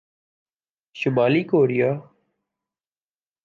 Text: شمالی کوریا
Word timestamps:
شمالی 0.93 1.43
کوریا 1.43 1.91